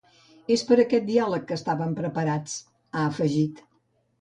És 0.55 0.63
per 0.69 0.77
aquest 0.83 1.05
diàleg 1.09 1.45
que 1.51 1.57
estàvem 1.61 1.93
preparats, 2.01 2.57
ha 2.91 3.05
afegit. 3.11 3.63